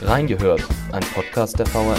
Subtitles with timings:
[0.00, 1.96] Reingehört, ein Podcast der VRM.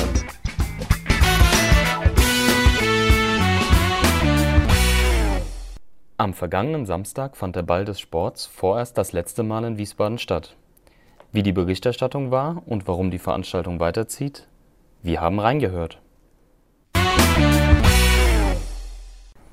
[6.16, 10.56] Am vergangenen Samstag fand der Ball des Sports vorerst das letzte Mal in Wiesbaden statt.
[11.34, 14.48] Wie die Berichterstattung war und warum die Veranstaltung weiterzieht,
[15.04, 16.00] wir haben reingehört.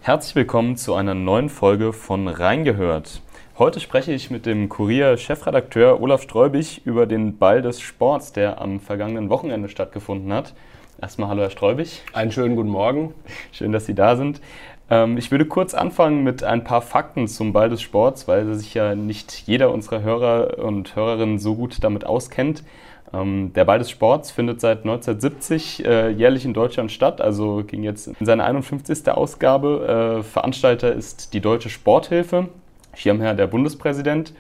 [0.03, 3.23] Herzlich willkommen zu einer neuen Folge von Reingehört.
[3.59, 8.81] Heute spreche ich mit dem Kurier-Chefredakteur Olaf Streubig über den Ball des Sports, der am
[8.81, 10.53] vergangenen Wochenende stattgefunden hat.
[11.01, 12.03] Erstmal hallo Herr Streubig.
[12.13, 13.15] Einen schönen guten Morgen.
[13.53, 14.43] Schön, dass Sie da sind.
[14.91, 18.75] Ähm, ich würde kurz anfangen mit ein paar Fakten zum Ball des Sports, weil sich
[18.75, 22.63] ja nicht jeder unserer Hörer und Hörerinnen so gut damit auskennt.
[23.15, 27.85] Ähm, der Ball des Sports findet seit 1970 äh, jährlich in Deutschland statt, also ging
[27.85, 29.09] jetzt in seine 51.
[29.09, 30.19] Ausgabe.
[30.19, 32.51] Äh, Veranstalter ist die Deutsche Sporthilfe.
[32.97, 34.33] Schirmherr der Bundespräsident.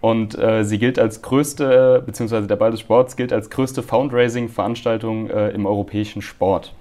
[0.00, 5.28] Und äh, sie gilt als größte, beziehungsweise der Ball des Sports gilt als größte Fundraising-Veranstaltung
[5.28, 6.72] äh, im europäischen Sport.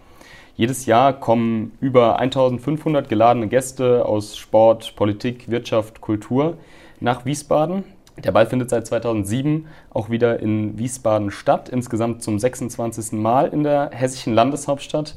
[0.55, 6.57] Jedes Jahr kommen über 1500 geladene Gäste aus Sport, Politik, Wirtschaft, Kultur
[6.99, 7.83] nach Wiesbaden.
[8.23, 13.13] Der Ball findet seit 2007 auch wieder in Wiesbaden statt, insgesamt zum 26.
[13.13, 15.15] Mal in der hessischen Landeshauptstadt.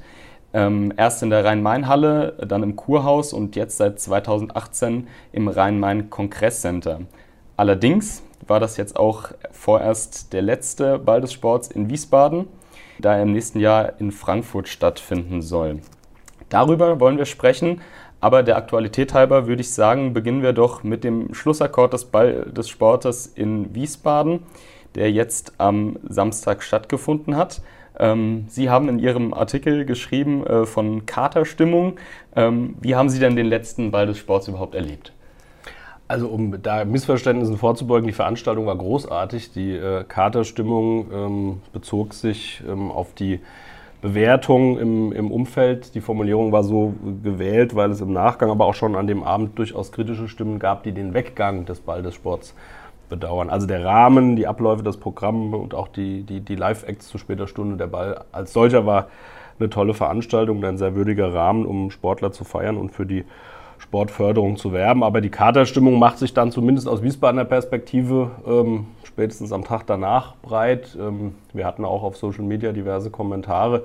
[0.52, 7.02] Ähm, erst in der Rhein-Main-Halle, dann im Kurhaus und jetzt seit 2018 im Rhein-Main-Kongresscenter.
[7.56, 12.48] Allerdings war das jetzt auch vorerst der letzte Ball des Sports in Wiesbaden,
[12.98, 15.80] da er im nächsten Jahr in Frankfurt stattfinden soll.
[16.48, 17.80] Darüber wollen wir sprechen,
[18.20, 22.50] aber der Aktualität halber würde ich sagen, beginnen wir doch mit dem Schlussakkord des Ball
[22.50, 24.42] des Sportes in Wiesbaden,
[24.94, 27.62] der jetzt am Samstag stattgefunden hat.
[28.00, 31.98] Ähm, Sie haben in Ihrem Artikel geschrieben äh, von Katerstimmung.
[32.34, 35.12] Ähm, wie haben Sie denn den letzten Ball des Sports überhaupt erlebt?
[36.08, 39.52] Also um da Missverständnissen vorzubeugen, die Veranstaltung war großartig.
[39.52, 43.38] Die äh, Katerstimmung ähm, bezog sich ähm, auf die
[44.00, 45.94] Bewertung im, im, Umfeld.
[45.94, 49.58] Die Formulierung war so gewählt, weil es im Nachgang, aber auch schon an dem Abend
[49.58, 52.54] durchaus kritische Stimmen gab, die den Weggang des Ball des Sports
[53.10, 53.50] bedauern.
[53.50, 57.46] Also der Rahmen, die Abläufe, das Programm und auch die, die, die Live-Acts zu später
[57.46, 59.08] Stunde, der Ball als solcher war
[59.58, 63.24] eine tolle Veranstaltung, ein sehr würdiger Rahmen, um Sportler zu feiern und für die
[63.78, 65.02] Sportförderung zu werben.
[65.02, 70.36] Aber die Katerstimmung macht sich dann zumindest aus Wiesbadener Perspektive ähm, spätestens am Tag danach
[70.36, 70.96] breit.
[70.98, 73.84] Ähm, wir hatten auch auf Social Media diverse Kommentare,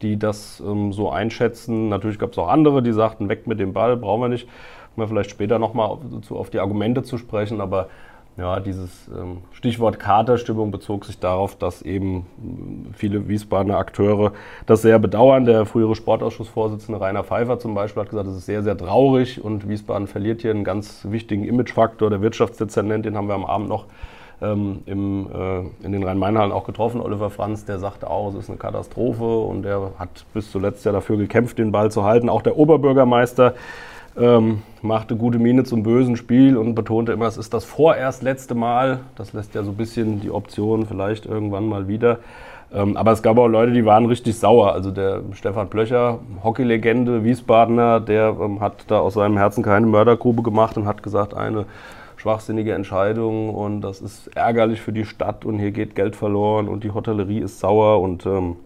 [0.00, 1.88] die das ähm, so einschätzen.
[1.88, 4.48] Natürlich gab es auch andere, die sagten, weg mit dem Ball, brauchen wir nicht.
[4.94, 6.00] Kommen wir vielleicht später nochmal auf,
[6.30, 7.88] auf die Argumente zu sprechen, aber
[8.36, 12.26] ja, dieses ähm, Stichwort Katerstimmung bezog sich darauf, dass eben
[12.94, 14.32] viele Wiesbadener Akteure
[14.64, 15.44] das sehr bedauern.
[15.44, 19.68] Der frühere Sportausschussvorsitzende Rainer Pfeiffer zum Beispiel hat gesagt, es ist sehr, sehr traurig und
[19.68, 22.08] Wiesbaden verliert hier einen ganz wichtigen Imagefaktor.
[22.08, 23.84] Der Wirtschaftsdezernent, den haben wir am Abend noch
[24.40, 28.48] ähm, im, äh, in den Rhein-Main-Hallen auch getroffen, Oliver Franz, der sagte auch, es ist
[28.48, 32.28] eine Katastrophe und der hat bis zuletzt ja dafür gekämpft, den Ball zu halten.
[32.28, 33.54] Auch der Oberbürgermeister
[34.16, 38.54] ähm, machte gute Miene zum bösen Spiel und betonte immer, es ist das vorerst letzte
[38.54, 39.00] Mal.
[39.16, 42.18] Das lässt ja so ein bisschen die Option vielleicht irgendwann mal wieder.
[42.72, 44.72] Ähm, aber es gab auch Leute, die waren richtig sauer.
[44.72, 50.42] Also der Stefan Blöcher, Hockeylegende, Wiesbadener, der ähm, hat da aus seinem Herzen keine Mördergrube
[50.42, 51.66] gemacht und hat gesagt, eine
[52.16, 56.84] schwachsinnige Entscheidung und das ist ärgerlich für die Stadt und hier geht Geld verloren und
[56.84, 58.56] die Hotellerie ist sauer und ähm,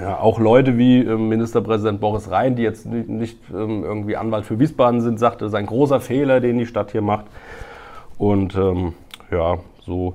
[0.00, 4.46] ja, auch Leute wie äh, Ministerpräsident Boris Rhein, die jetzt nicht, nicht ähm, irgendwie Anwalt
[4.46, 7.26] für Wiesbaden sind, sagte, es ist ein großer Fehler, den die Stadt hier macht.
[8.18, 8.94] Und ähm,
[9.30, 10.14] ja, so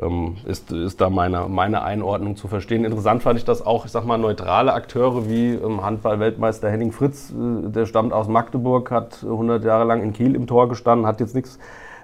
[0.00, 2.84] ähm, ist, ist da meine, meine Einordnung zu verstehen.
[2.84, 7.30] Interessant fand ich das auch, ich sag mal, neutrale Akteure wie ähm, Handball-Weltmeister Henning Fritz,
[7.30, 11.20] äh, der stammt aus Magdeburg, hat 100 Jahre lang in Kiel im Tor gestanden, hat
[11.20, 11.58] jetzt nichts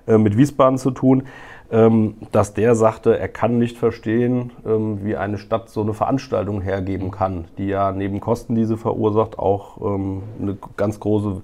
[0.06, 1.24] äh, mit Wiesbaden zu tun.
[1.70, 6.60] Ähm, dass der sagte, er kann nicht verstehen, ähm, wie eine Stadt so eine Veranstaltung
[6.60, 11.42] hergeben kann, die ja neben Kosten, die sie verursacht, auch ähm, eine ganz große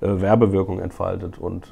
[0.00, 1.38] äh, Werbewirkung entfaltet.
[1.38, 1.66] Und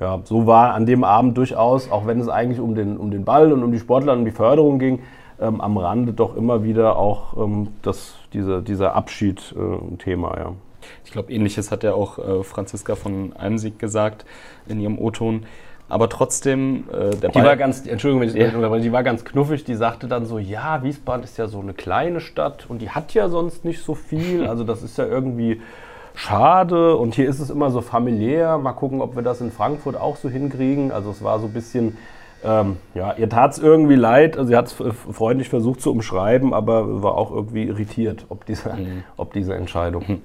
[0.00, 3.24] ja, so war an dem Abend durchaus, auch wenn es eigentlich um den, um den
[3.24, 5.00] Ball und um die Sportler und um die Förderung ging,
[5.38, 7.36] am Rande doch immer wieder auch
[7.82, 10.36] das, diese, dieser Abschied äh, ein Thema.
[10.36, 10.52] Ja.
[11.04, 14.24] Ich glaube, ähnliches hat ja auch äh, Franziska von Almsieg gesagt
[14.68, 15.46] in ihrem O-Ton.
[15.88, 18.78] Aber trotzdem, äh, der die Ball war ganz, Entschuldigung, wenn ich ja.
[18.78, 19.64] die war ganz knuffig.
[19.64, 23.12] Die sagte dann so: Ja, Wiesbaden ist ja so eine kleine Stadt und die hat
[23.12, 24.46] ja sonst nicht so viel.
[24.54, 25.60] Also das ist ja irgendwie
[26.14, 26.96] schade.
[26.96, 28.56] Und hier ist es immer so familiär.
[28.58, 30.92] Mal gucken, ob wir das in Frankfurt auch so hinkriegen.
[30.92, 31.96] Also es war so ein bisschen.
[32.44, 34.36] Ähm, ja, ihr tat es irgendwie leid.
[34.36, 34.76] Also sie hat es
[35.12, 39.02] freundlich versucht zu umschreiben, aber war auch irgendwie irritiert, ob diese, mhm.
[39.16, 40.20] ob diese Entscheidung.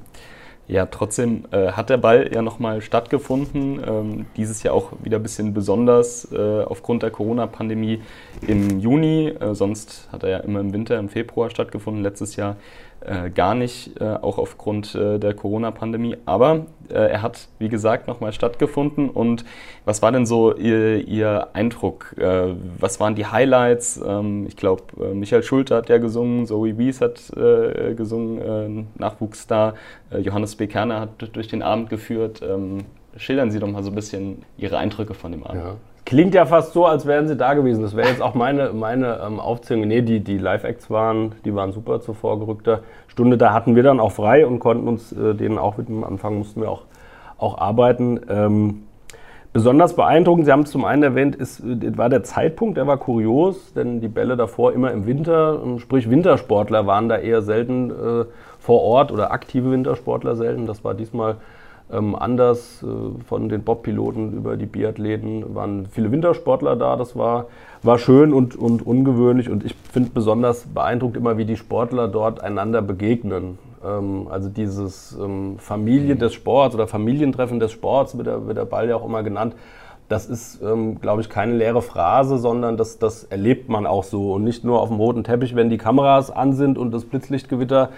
[0.69, 3.81] Ja, trotzdem äh, hat der Ball ja nochmal stattgefunden.
[3.83, 8.03] Ähm, dieses Jahr auch wieder ein bisschen besonders äh, aufgrund der Corona-Pandemie
[8.45, 9.29] im Juni.
[9.29, 12.03] Äh, sonst hat er ja immer im Winter, im Februar stattgefunden.
[12.03, 12.55] Letztes Jahr
[13.01, 16.17] äh, gar nicht, äh, auch aufgrund äh, der Corona-Pandemie.
[16.25, 19.09] Aber äh, er hat, wie gesagt, nochmal stattgefunden.
[19.09, 19.45] Und
[19.85, 22.15] was war denn so Ihr, Ihr Eindruck?
[22.17, 24.01] Äh, was waren die Highlights?
[24.05, 27.31] Ähm, ich glaube, äh, Michael Schulte hat ja gesungen, Zoe Wies hat
[27.95, 29.75] gesungen, Nachwuchsstar.
[30.11, 30.67] Johannes B.
[30.67, 32.41] Kerner hat durch den Abend geführt.
[32.41, 32.85] Ähm,
[33.15, 35.63] schildern Sie doch mal so ein bisschen Ihre Eindrücke von dem Abend.
[35.63, 35.75] Ja.
[36.09, 37.83] Klingt ja fast so, als wären sie da gewesen.
[37.83, 39.87] Das wäre jetzt auch meine, meine ähm, Aufzählung.
[39.87, 43.37] Nee, die, die Live-Acts waren, die waren super zur vorgerückter Stunde.
[43.37, 46.39] Da hatten wir dann auch frei und konnten uns äh, denen auch mit dem Anfang
[46.39, 46.85] mussten wir auch,
[47.37, 48.21] auch arbeiten.
[48.27, 48.85] Ähm,
[49.53, 52.97] besonders beeindruckend, Sie haben es zum einen erwähnt, ist, äh, war der Zeitpunkt, der war
[52.97, 57.91] kurios, denn die Bälle davor immer im Winter, ähm, sprich Wintersportler waren da eher selten
[57.91, 58.25] äh,
[58.57, 60.65] vor Ort oder aktive Wintersportler selten.
[60.65, 61.35] Das war diesmal
[61.91, 66.95] ähm, anders äh, von den Bobpiloten über die Biathleten waren viele Wintersportler da.
[66.95, 67.47] Das war,
[67.81, 69.49] war schön und, und ungewöhnlich.
[69.49, 73.57] Und ich finde besonders beeindruckt immer, wie die Sportler dort einander begegnen.
[73.83, 78.65] Ähm, also dieses ähm, Familie des Sports oder Familientreffen des Sports wird der, wird der
[78.65, 79.55] Ball ja auch immer genannt.
[80.09, 84.33] Das ist, ähm, glaube ich, keine leere Phrase, sondern das, das erlebt man auch so.
[84.33, 87.89] Und nicht nur auf dem roten Teppich, wenn die Kameras an sind und das Blitzlichtgewitter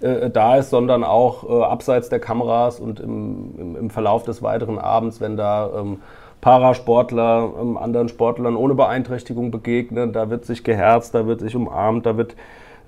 [0.00, 4.42] äh, da ist, sondern auch äh, abseits der Kameras und im, im, im, Verlauf des
[4.42, 5.98] weiteren Abends, wenn da ähm,
[6.40, 12.06] Parasportler ähm, anderen Sportlern ohne Beeinträchtigung begegnen, da wird sich geherzt, da wird sich umarmt,
[12.06, 12.36] da wird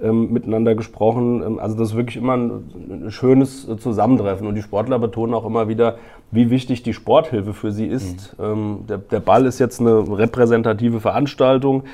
[0.02, 1.42] ähm, miteinander gesprochen.
[1.42, 2.50] Ähm, also das ist wirklich immer ein,
[2.90, 4.46] ein, schönes äh, Zusammentreffen.
[4.46, 5.98] Und die Sportler betonen auch immer wieder,
[6.30, 8.38] wie wichtig die Sporthilfe für sie ist.
[8.38, 8.44] Mhm.
[8.44, 11.84] Ähm, der, der Ball ist jetzt eine repräsentative Veranstaltung.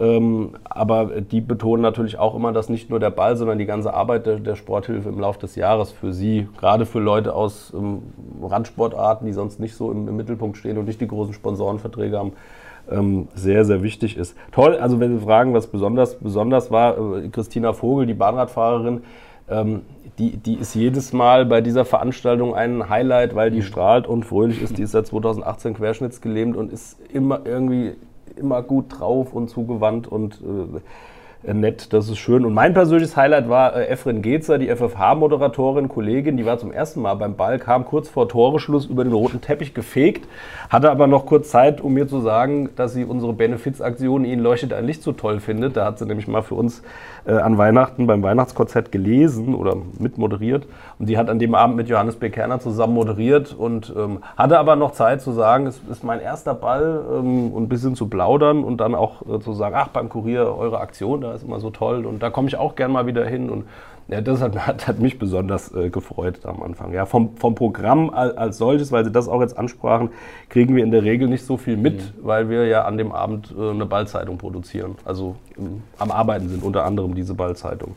[0.00, 3.92] Ähm, aber die betonen natürlich auch immer, dass nicht nur der Ball, sondern die ganze
[3.92, 8.00] Arbeit der, der Sporthilfe im Laufe des Jahres für sie, gerade für Leute aus ähm,
[8.42, 12.32] Randsportarten, die sonst nicht so im, im, Mittelpunkt stehen und nicht die großen Sponsorenverträge haben,
[12.90, 14.34] ähm, sehr, sehr wichtig ist.
[14.52, 19.02] Toll, also wenn Sie fragen, was besonders, besonders war, äh, Christina Vogel, die Bahnradfahrerin,
[19.50, 19.82] ähm,
[20.18, 23.64] die, die ist jedes Mal bei dieser Veranstaltung ein Highlight, weil die mhm.
[23.64, 24.78] strahlt und fröhlich ist.
[24.78, 27.96] Die ist seit 2018 querschnittsgelähmt und ist immer irgendwie
[28.40, 30.80] immer gut drauf und zugewandt und äh,
[31.42, 32.44] nett, das ist schön.
[32.44, 37.00] Und mein persönliches Highlight war äh, Efren Gezer, die FFH-Moderatorin, Kollegin, die war zum ersten
[37.00, 40.28] Mal beim Ball, kam kurz vor Toreschluss über den roten Teppich gefegt,
[40.68, 44.72] hatte aber noch kurz Zeit, um mir zu sagen, dass sie unsere Benefizaktion Ihnen leuchtet
[44.72, 45.76] ein Licht so toll findet.
[45.76, 46.82] Da hat sie nämlich mal für uns
[47.26, 50.66] äh, an Weihnachten beim Weihnachtskonzert gelesen oder mitmoderiert.
[50.98, 52.30] Und die hat an dem Abend mit Johannes B.
[52.30, 56.54] Kerner zusammen moderiert und ähm, hatte aber noch Zeit zu sagen, es ist mein erster
[56.54, 60.08] Ball ähm, und ein bisschen zu plaudern und dann auch äh, zu sagen, ach, beim
[60.08, 63.06] Kurier eure Aktion, da ist immer so toll und da komme ich auch gern mal
[63.06, 63.50] wieder hin.
[63.50, 63.64] Und
[64.08, 66.92] ja, das hat, hat, hat mich besonders äh, gefreut am Anfang.
[66.92, 70.10] Ja, vom, vom Programm als, als, solches, weil Sie das auch jetzt ansprachen,
[70.48, 72.26] kriegen wir in der Regel nicht so viel mit, mhm.
[72.26, 74.96] weil wir ja an dem Abend äh, eine Ballzeitung produzieren.
[75.04, 77.96] Also ähm, am Arbeiten sind unter anderem diese Ballzeitung.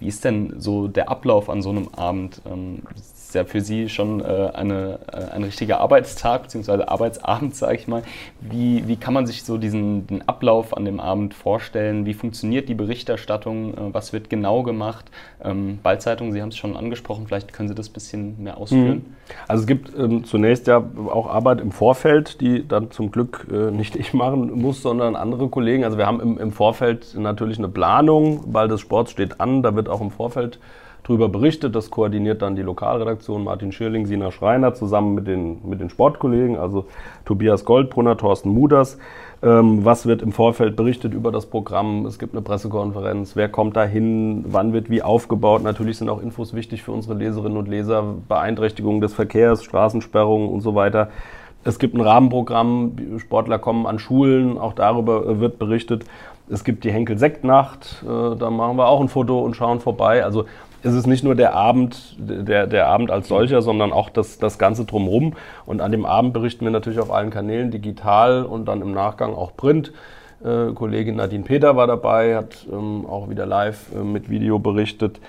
[0.00, 2.40] Wie ist denn so der Ablauf an so einem Abend?
[2.48, 2.82] Ähm,
[3.28, 6.84] ist ja für Sie schon äh, eine, äh, ein richtiger Arbeitstag bzw.
[6.84, 8.02] Arbeitsabend, sage ich mal.
[8.40, 12.06] Wie, wie kann man sich so diesen den Ablauf an dem Abend vorstellen?
[12.06, 13.74] Wie funktioniert die Berichterstattung?
[13.74, 15.10] Äh, was wird genau gemacht?
[15.44, 18.96] Ähm, Ballzeitung, Sie haben es schon angesprochen, vielleicht können Sie das ein bisschen mehr ausführen.
[18.96, 19.14] Mhm.
[19.46, 23.70] Also es gibt ähm, zunächst ja auch Arbeit im Vorfeld, die dann zum Glück äh,
[23.70, 25.84] nicht ich machen muss, sondern andere Kollegen.
[25.84, 29.74] Also wir haben im, im Vorfeld natürlich eine Planung, weil das Sport steht an, da
[29.74, 30.58] wird auch im Vorfeld
[31.08, 31.74] darüber berichtet.
[31.74, 36.56] Das koordiniert dann die Lokalredaktion Martin Schirling, Sina Schreiner zusammen mit den, mit den Sportkollegen,
[36.56, 36.86] also
[37.24, 38.98] Tobias Goldbrunner, Thorsten Muders.
[39.40, 42.06] Ähm, was wird im Vorfeld berichtet über das Programm?
[42.06, 43.36] Es gibt eine Pressekonferenz.
[43.36, 44.44] Wer kommt da hin?
[44.48, 45.62] Wann wird wie aufgebaut?
[45.62, 48.04] Natürlich sind auch Infos wichtig für unsere Leserinnen und Leser.
[48.28, 51.10] Beeinträchtigungen des Verkehrs, Straßensperrungen und so weiter.
[51.64, 52.96] Es gibt ein Rahmenprogramm.
[53.18, 54.58] Sportler kommen an Schulen.
[54.58, 56.04] Auch darüber wird berichtet.
[56.50, 58.04] Es gibt die Henkel-Sektnacht.
[58.04, 60.24] Äh, da machen wir auch ein Foto und schauen vorbei.
[60.24, 60.46] Also
[60.82, 64.58] ist es nicht nur der Abend, der, der Abend als solcher, sondern auch das, das
[64.58, 65.34] Ganze drumherum.
[65.66, 69.34] Und an dem Abend berichten wir natürlich auf allen Kanälen, digital und dann im Nachgang
[69.34, 69.92] auch Print.
[70.44, 75.20] Äh, Kollegin Nadine Peter war dabei, hat ähm, auch wieder live äh, mit Video berichtet.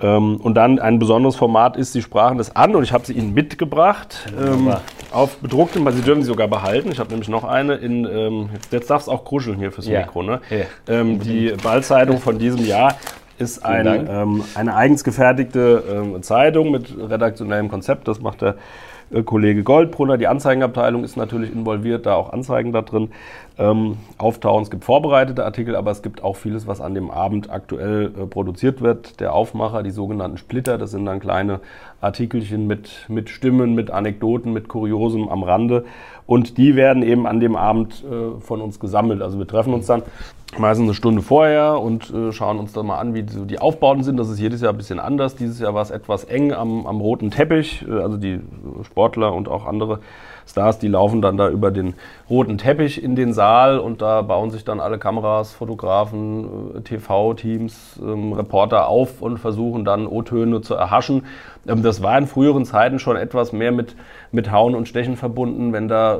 [0.00, 3.14] Ähm, und dann ein besonderes Format ist, Sie sprachen das an und ich habe sie
[3.14, 4.30] Ihnen mitgebracht.
[4.38, 4.74] Ähm,
[5.10, 6.92] auf bedrucktem, weil Sie dürfen sie sogar behalten.
[6.92, 10.00] Ich habe nämlich noch eine in, ähm, jetzt darf es auch kruscheln hier fürs ja.
[10.00, 10.40] Mikro, ne?
[10.50, 10.94] Ja.
[11.00, 12.94] Ähm, die Ballzeitung von diesem Jahr
[13.38, 18.08] ist ein, ähm, eine eigens gefertigte ähm, Zeitung mit redaktionellem Konzept.
[18.08, 18.56] Das macht der
[19.10, 20.18] äh, Kollege Goldbrunner.
[20.18, 23.10] Die Anzeigenabteilung ist natürlich involviert, da auch Anzeigen da drin.
[23.58, 24.62] ähm, auftauchen.
[24.62, 28.26] Es gibt vorbereitete Artikel, aber es gibt auch vieles, was an dem Abend aktuell äh,
[28.26, 29.20] produziert wird.
[29.20, 31.60] Der Aufmacher, die sogenannten Splitter, das sind dann kleine
[32.00, 35.84] Artikelchen mit, mit Stimmen, mit Anekdoten, mit Kuriosum am Rande.
[36.26, 39.22] Und die werden eben an dem Abend äh, von uns gesammelt.
[39.22, 40.02] Also wir treffen uns dann
[40.56, 44.02] meistens eine Stunde vorher und äh, schauen uns dann mal an, wie so die Aufbauten
[44.02, 44.16] sind.
[44.16, 45.36] Das ist jedes Jahr ein bisschen anders.
[45.36, 47.84] Dieses Jahr war es etwas eng am, am roten Teppich.
[47.86, 48.40] Äh, also die
[48.84, 50.00] Sportler und auch andere
[50.48, 51.94] Stars, die laufen dann da über den
[52.30, 58.00] roten Teppich in den Saal und da bauen sich dann alle Kameras, Fotografen, äh, TV-Teams,
[58.02, 61.26] ähm, Reporter auf und versuchen dann O-Töne zu erhaschen.
[61.66, 63.94] Ähm, das war in früheren Zeiten schon etwas mehr mit,
[64.32, 66.18] mit Hauen und Stechen verbunden, wenn da äh,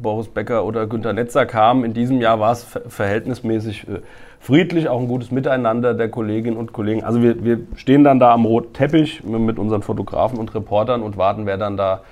[0.00, 1.84] Boris Becker oder Günter Netzer kamen.
[1.84, 4.00] In diesem Jahr war es ver verhältnismäßig äh,
[4.40, 7.04] friedlich, auch ein gutes Miteinander der Kolleginnen und Kollegen.
[7.04, 11.16] Also wir, wir stehen dann da am roten Teppich mit unseren Fotografen und Reportern und
[11.16, 12.02] warten, wer dann da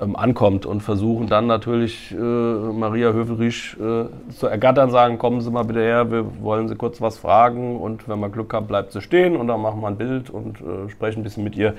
[0.00, 5.50] ähm, ankommt und versuchen dann natürlich äh, Maria Hövelrich äh, zu ergattern, sagen, kommen Sie
[5.50, 8.90] mal bitte her, wir wollen Sie kurz was fragen und wenn man Glück hat, bleibt
[8.92, 11.74] sie stehen und dann machen wir ein Bild und äh, sprechen ein bisschen mit ihr.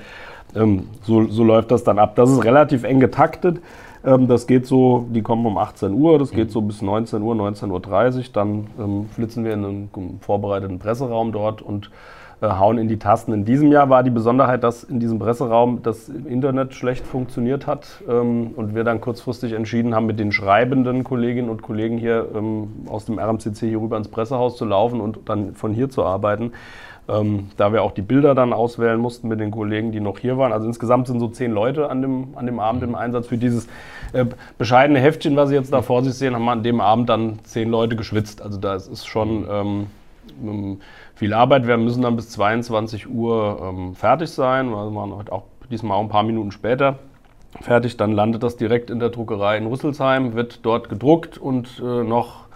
[0.54, 2.16] Ähm, so, so läuft das dann ab.
[2.16, 3.60] Das ist relativ eng getaktet.
[4.02, 7.34] Ähm, das geht so, die kommen um 18 Uhr, das geht so bis 19 Uhr,
[7.34, 8.24] 19.30 Uhr.
[8.32, 11.90] Dann ähm, flitzen wir in einen vorbereiteten Presseraum dort und
[12.42, 13.32] hauen in die Tasten.
[13.32, 18.02] In diesem Jahr war die Besonderheit, dass in diesem Presseraum das Internet schlecht funktioniert hat
[18.08, 22.68] ähm, und wir dann kurzfristig entschieden haben, mit den schreibenden Kolleginnen und Kollegen hier ähm,
[22.88, 26.52] aus dem RMCC hier rüber ins Pressehaus zu laufen und dann von hier zu arbeiten.
[27.08, 30.38] Ähm, da wir auch die Bilder dann auswählen mussten mit den Kollegen, die noch hier
[30.38, 30.52] waren.
[30.52, 33.28] Also insgesamt sind so zehn Leute an dem, an dem Abend im Einsatz.
[33.28, 33.68] Für dieses
[34.12, 34.26] äh,
[34.58, 37.38] bescheidene Heftchen, was Sie jetzt da vor sich sehen, haben wir an dem Abend dann
[37.44, 38.42] zehn Leute geschwitzt.
[38.42, 39.86] Also da ist schon ähm,
[41.14, 41.66] viel Arbeit.
[41.66, 44.70] Wir müssen dann bis 22 Uhr ähm, fertig sein.
[44.70, 46.98] Wir waren heute auch diesmal auch ein paar Minuten später
[47.60, 47.96] fertig.
[47.96, 52.46] Dann landet das direkt in der Druckerei in Rüsselsheim, wird dort gedruckt und äh, noch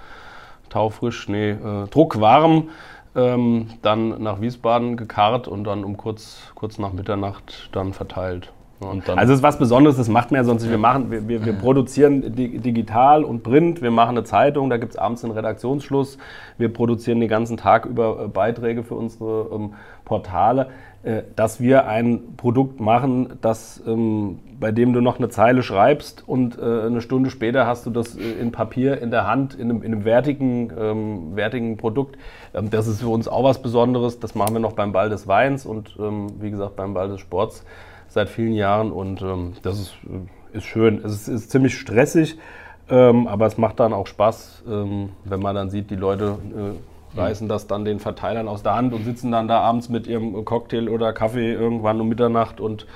[0.69, 2.71] taufrisch, nee, äh, druckwarm.
[3.17, 9.33] Ähm, dann nach Wiesbaden gekarrt und dann um kurz, kurz nach Mitternacht dann verteilt also
[9.33, 10.71] es ist was Besonderes, das macht man ja sonst nicht.
[10.71, 14.93] Wir, machen, wir, wir, wir produzieren digital und Print, wir machen eine Zeitung, da gibt
[14.93, 16.19] es abends einen Redaktionsschluss,
[16.59, 20.69] wir produzieren den ganzen Tag über äh, Beiträge für unsere ähm, Portale.
[21.03, 26.29] Äh, dass wir ein Produkt machen, das, ähm, bei dem du noch eine Zeile schreibst
[26.29, 29.71] und äh, eine Stunde später hast du das äh, in Papier in der Hand, in
[29.71, 32.19] einem, in einem wertigen, ähm, wertigen Produkt.
[32.53, 34.21] Ähm, das ist für uns auch was Besonderes.
[34.21, 37.21] Das machen wir noch beim Ball des Weins und ähm, wie gesagt beim Ball des
[37.21, 37.65] Sports
[38.11, 41.01] seit vielen Jahren und ähm, das ist, äh, ist schön.
[41.05, 42.37] Es ist, ist ziemlich stressig,
[42.91, 46.39] ähm, aber es macht dann auch Spaß, ähm, wenn man dann sieht, die Leute
[47.15, 50.07] äh, reißen das dann den Verteilern aus der Hand und sitzen dann da abends mit
[50.07, 52.87] ihrem Cocktail oder Kaffee irgendwann um Mitternacht und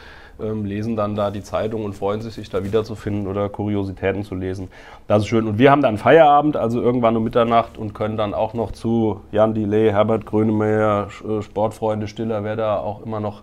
[0.41, 4.35] ähm, lesen dann da die Zeitung und freuen sich, sich da wiederzufinden oder Kuriositäten zu
[4.35, 4.69] lesen.
[5.07, 5.47] Das ist schön.
[5.47, 9.21] Und wir haben dann Feierabend, also irgendwann um Mitternacht und können dann auch noch zu
[9.31, 13.43] Jan Delay, Herbert Grönemeyer, äh, Sportfreunde Stiller, wer da auch immer noch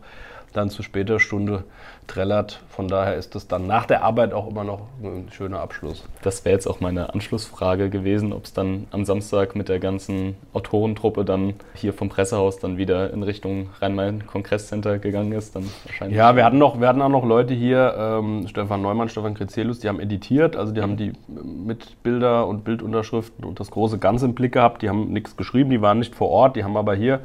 [0.54, 1.64] dann zu später Stunde
[2.08, 2.62] trällert.
[2.70, 6.04] Von daher ist das dann nach der Arbeit auch immer noch ein schöner Abschluss.
[6.24, 10.36] Das wäre jetzt auch meine Anschlussfrage gewesen, ob es dann am Samstag mit der ganzen
[10.54, 15.56] Autorentruppe dann hier vom Pressehaus dann wieder in Richtung Rhein-Main-Kongresscenter gegangen ist.
[15.56, 19.10] Dann wahrscheinlich ja, wir hatten, noch, wir hatten auch noch Leute hier, ähm, Stefan Neumann,
[19.10, 23.72] Stefan Krezelus, die haben editiert, also die haben die mit Bilder und Bildunterschriften und das
[23.72, 24.82] große Ganze im Blick gehabt.
[24.82, 27.22] Die haben nichts geschrieben, die waren nicht vor Ort, die haben aber hier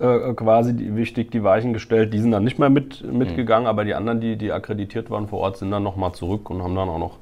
[0.00, 2.12] äh, quasi die, wichtig die Weichen gestellt.
[2.12, 3.70] Die sind dann nicht mehr mit, mitgegangen, mhm.
[3.70, 6.74] aber die anderen, die, die akkreditiert waren vor Ort, sind dann nochmal zurück und haben
[6.74, 7.16] dann auch noch,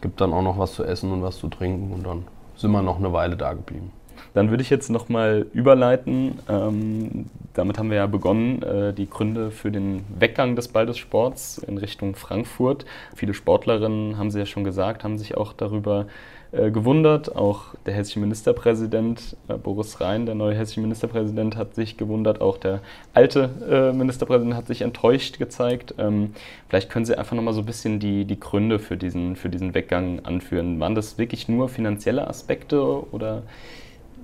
[0.00, 2.24] gibt dann auch noch was zu essen und was zu trinken und dann
[2.56, 3.92] sind wir noch eine Weile da geblieben.
[4.34, 6.38] Dann würde ich jetzt nochmal überleiten.
[6.48, 10.96] Ähm, damit haben wir ja begonnen, äh, die Gründe für den Weggang des Ball des
[10.96, 12.86] Sports in Richtung Frankfurt.
[13.14, 16.06] Viele Sportlerinnen, haben Sie ja schon gesagt, haben sich auch darüber
[16.52, 17.34] äh, gewundert.
[17.34, 22.42] Auch der hessische Ministerpräsident äh, Boris Rhein, der neue hessische Ministerpräsident, hat sich gewundert.
[22.42, 22.80] Auch der
[23.14, 25.94] alte äh, Ministerpräsident hat sich enttäuscht gezeigt.
[25.96, 26.34] Ähm,
[26.68, 29.72] vielleicht können Sie einfach nochmal so ein bisschen die, die Gründe für diesen, für diesen
[29.72, 30.78] Weggang anführen.
[30.78, 32.82] Waren das wirklich nur finanzielle Aspekte
[33.12, 33.44] oder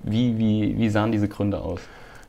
[0.02, 1.80] wie, wie, wie sahen diese Gründe aus?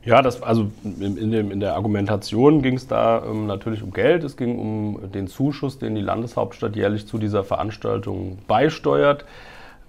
[0.02, 4.24] Ja, das, also in, dem, in der Argumentation ging es da ähm, natürlich um Geld.
[4.24, 9.26] Es ging um den Zuschuss, den die Landeshauptstadt jährlich zu dieser Veranstaltung beisteuert.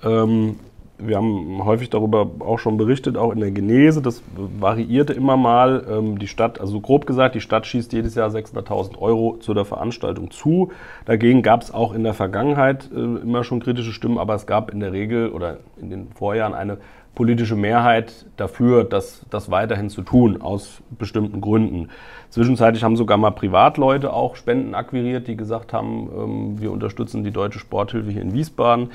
[0.04, 0.60] Ähm,
[1.04, 4.02] wir haben häufig darüber auch schon berichtet, auch in der Genese.
[4.02, 5.84] Das variierte immer mal.
[5.90, 9.66] Ähm, die Stadt, also grob gesagt, die Stadt schießt jedes Jahr 600.000 Euro zu der
[9.66, 10.72] Veranstaltung zu.
[11.06, 14.72] Dagegen gab es auch in der Vergangenheit äh, immer schon kritische Stimmen, aber es gab
[14.72, 16.78] in der Regel oder in den Vorjahren eine
[17.16, 21.90] politische Mehrheit dafür, das, das weiterhin zu tun, aus bestimmten Gründen.
[22.30, 27.32] Zwischenzeitlich haben sogar mal Privatleute auch Spenden akquiriert, die gesagt haben, ähm, wir unterstützen die
[27.32, 28.92] Deutsche Sporthilfe hier in Wiesbaden.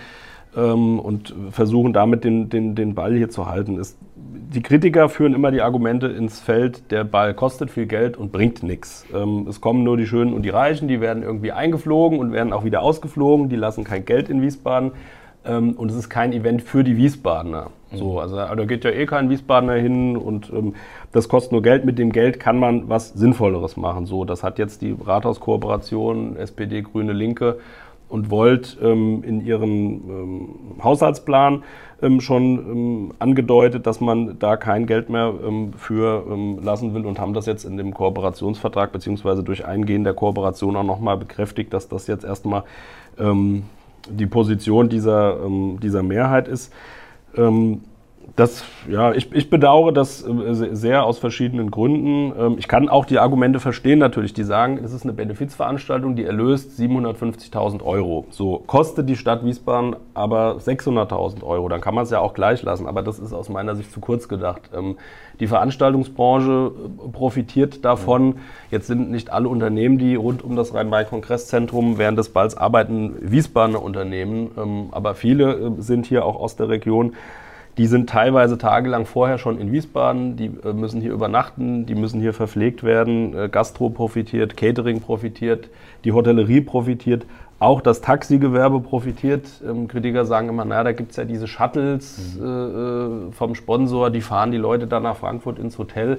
[0.56, 3.78] Ähm, und versuchen damit den, den, den Ball hier zu halten.
[3.78, 8.32] Ist, die Kritiker führen immer die Argumente ins Feld, der Ball kostet viel Geld und
[8.32, 9.04] bringt nichts.
[9.14, 12.52] Ähm, es kommen nur die Schönen und die Reichen, die werden irgendwie eingeflogen und werden
[12.52, 14.92] auch wieder ausgeflogen, die lassen kein Geld in Wiesbaden
[15.44, 17.70] ähm, und es ist kein Event für die Wiesbadener.
[17.90, 17.96] Mhm.
[17.96, 20.74] So, also da geht ja eh kein Wiesbadener hin und ähm,
[21.12, 21.84] das kostet nur Geld.
[21.84, 24.06] Mit dem Geld kann man was Sinnvolleres machen.
[24.06, 27.58] So, das hat jetzt die Rathauskooperation SPD, Grüne, Linke
[28.08, 30.48] und Volt ähm, in ihrem ähm,
[30.82, 31.64] Haushaltsplan
[32.02, 37.04] ähm, schon ähm, angedeutet, dass man da kein Geld mehr ähm, für ähm, lassen will
[37.04, 41.72] und haben das jetzt in dem Kooperationsvertrag beziehungsweise durch Eingehen der Kooperation auch nochmal bekräftigt,
[41.72, 42.64] dass das jetzt erstmal
[43.18, 45.38] die Position dieser,
[45.80, 46.70] dieser Mehrheit ist.
[48.34, 52.32] Das, ja, ich, ich bedauere das äh, sehr aus verschiedenen Gründen.
[52.38, 56.24] Ähm, ich kann auch die Argumente verstehen natürlich, die sagen, es ist eine Benefizveranstaltung, die
[56.24, 58.26] erlöst 750.000 Euro.
[58.30, 61.68] So kostet die Stadt Wiesbaden aber 600.000 Euro.
[61.68, 64.00] Dann kann man es ja auch gleich lassen, aber das ist aus meiner Sicht zu
[64.00, 64.70] kurz gedacht.
[64.76, 64.96] Ähm,
[65.38, 68.36] die Veranstaltungsbranche äh, profitiert davon.
[68.70, 73.82] Jetzt sind nicht alle Unternehmen, die rund um das Rhein-Main-Kongresszentrum während des Balls arbeiten, Wiesbadener
[73.82, 77.14] Unternehmen, ähm, aber viele äh, sind hier auch aus der Region.
[77.78, 82.20] Die sind teilweise tagelang vorher schon in Wiesbaden, die äh, müssen hier übernachten, die müssen
[82.20, 83.34] hier verpflegt werden.
[83.34, 85.68] Äh, Gastro profitiert, Catering profitiert,
[86.04, 87.26] die Hotellerie profitiert,
[87.58, 89.46] auch das Taxigewerbe profitiert.
[89.66, 93.30] Ähm, Kritiker sagen immer, naja, da gibt es ja diese Shuttles mhm.
[93.30, 96.18] äh, vom Sponsor, die fahren die Leute dann nach Frankfurt ins Hotel.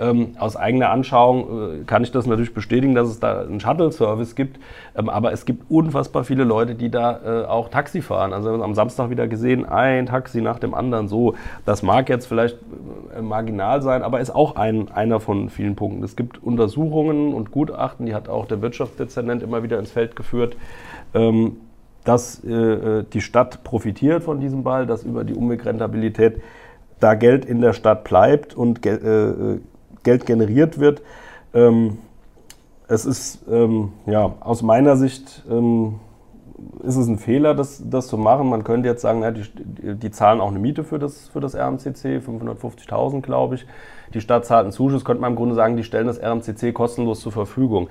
[0.00, 4.36] Ähm, aus eigener Anschauung äh, kann ich das natürlich bestätigen, dass es da einen Shuttle-Service
[4.36, 4.60] gibt.
[4.96, 8.32] Ähm, aber es gibt unfassbar viele Leute, die da äh, auch Taxi fahren.
[8.32, 11.08] Also am Samstag wieder gesehen, ein Taxi nach dem anderen.
[11.08, 11.34] So,
[11.66, 12.58] das mag jetzt vielleicht
[13.16, 16.04] äh, marginal sein, aber ist auch ein, einer von vielen Punkten.
[16.04, 20.56] Es gibt Untersuchungen und Gutachten, die hat auch der Wirtschaftsdezernent immer wieder ins Feld geführt.
[21.14, 21.58] Ähm,
[22.08, 26.40] dass äh, äh, die Stadt profitiert von diesem Ball, dass über die Umwegrentabilität
[27.00, 29.60] da Geld in der Stadt bleibt und Geld, äh,
[30.04, 31.02] Geld generiert wird.
[31.52, 31.98] Ähm,
[32.88, 35.96] es ist ähm, ja, aus meiner Sicht ähm,
[36.82, 38.48] ist es ein Fehler, das, das zu machen.
[38.48, 39.44] Man könnte jetzt sagen, na, die,
[39.94, 43.66] die zahlen auch eine Miete für das, für das RMCC, 550.000 glaube ich.
[44.14, 47.20] Die Stadt zahlt einen Zuschuss, könnte man im Grunde sagen, die stellen das RMCC kostenlos
[47.20, 47.88] zur Verfügung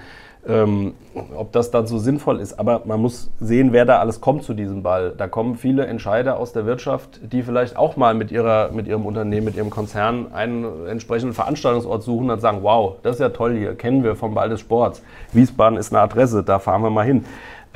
[0.47, 0.93] ähm,
[1.35, 2.59] ob das dann so sinnvoll ist.
[2.59, 5.13] Aber man muss sehen, wer da alles kommt zu diesem Ball.
[5.17, 9.05] Da kommen viele Entscheider aus der Wirtschaft, die vielleicht auch mal mit, ihrer, mit ihrem
[9.05, 13.55] Unternehmen, mit ihrem Konzern einen entsprechenden Veranstaltungsort suchen und sagen, wow, das ist ja toll
[13.57, 15.01] hier, kennen wir vom Ball des Sports.
[15.33, 17.25] Wiesbaden ist eine Adresse, da fahren wir mal hin.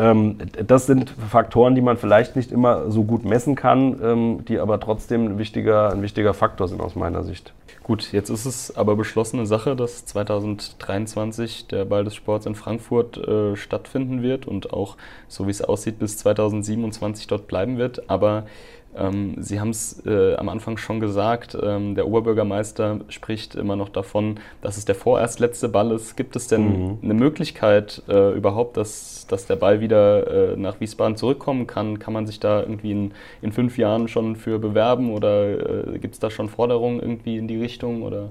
[0.01, 4.57] Ähm, das sind Faktoren, die man vielleicht nicht immer so gut messen kann, ähm, die
[4.57, 7.53] aber trotzdem ein wichtiger, ein wichtiger Faktor sind aus meiner Sicht.
[7.83, 13.17] Gut, jetzt ist es aber beschlossene Sache, dass 2023 der Ball des Sports in Frankfurt
[13.17, 18.09] äh, stattfinden wird und auch, so wie es aussieht, bis 2027 dort bleiben wird.
[18.09, 18.45] Aber
[18.95, 23.89] ähm, Sie haben es äh, am Anfang schon gesagt, ähm, der Oberbürgermeister spricht immer noch
[23.89, 26.17] davon, dass es der vorerst letzte Ball ist.
[26.17, 26.97] Gibt es denn mhm.
[27.01, 31.99] eine Möglichkeit äh, überhaupt, dass, dass der Ball wieder äh, nach Wiesbaden zurückkommen kann?
[31.99, 36.15] Kann man sich da irgendwie in, in fünf Jahren schon für bewerben oder äh, gibt
[36.15, 38.04] es da schon Forderungen irgendwie in die Richtung?
[38.04, 38.30] Oder?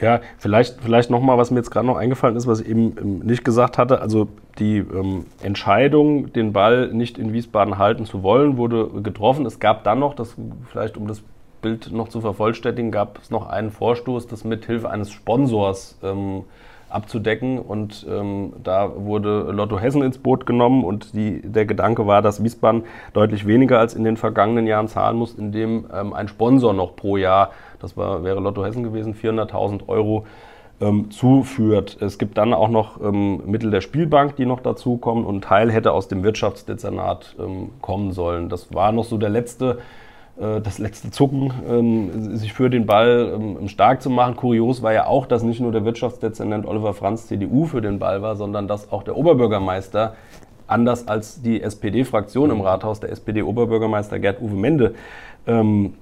[0.00, 3.18] Ja, vielleicht, vielleicht nochmal, was mir jetzt gerade noch eingefallen ist, was ich eben ähm,
[3.20, 4.00] nicht gesagt hatte.
[4.00, 4.28] Also
[4.58, 9.46] die ähm, Entscheidung, den Ball nicht in Wiesbaden halten zu wollen, wurde getroffen.
[9.46, 10.34] Es gab dann noch, das
[10.70, 11.22] vielleicht um das
[11.62, 16.42] Bild noch zu vervollständigen, gab es noch einen Vorstoß, das mit Hilfe eines Sponsors ähm,
[16.90, 17.58] abzudecken.
[17.58, 22.42] Und ähm, da wurde Lotto Hessen ins Boot genommen und die, der Gedanke war, dass
[22.42, 26.96] Wiesbaden deutlich weniger als in den vergangenen Jahren zahlen muss, indem ähm, ein Sponsor noch
[26.96, 30.24] pro Jahr das war, wäre Lotto Hessen gewesen, 400.000 Euro
[30.80, 31.98] ähm, zuführt.
[32.00, 35.70] Es gibt dann auch noch ähm, Mittel der Spielbank, die noch dazukommen und ein Teil
[35.70, 38.48] hätte aus dem Wirtschaftsdezernat ähm, kommen sollen.
[38.48, 39.78] Das war noch so der letzte,
[40.36, 44.36] äh, das letzte Zucken, ähm, sich für den Ball ähm, stark zu machen.
[44.36, 48.22] Kurios war ja auch, dass nicht nur der Wirtschaftsdezernent Oliver Franz CDU für den Ball
[48.22, 50.14] war, sondern dass auch der Oberbürgermeister
[50.66, 54.94] anders als die SPD-Fraktion im Rathaus, der SPD-Oberbürgermeister Gerd-Uwe Mende,
[55.46, 55.94] ähm,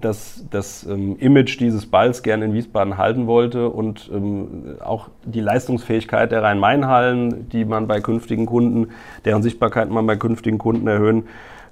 [0.00, 5.40] das, das ähm, Image dieses Balls gerne in Wiesbaden halten wollte und ähm, auch die
[5.40, 8.88] Leistungsfähigkeit der Rhein-Main-Hallen, die man bei künftigen Kunden,
[9.24, 11.24] deren Sichtbarkeit man bei künftigen Kunden erhöhen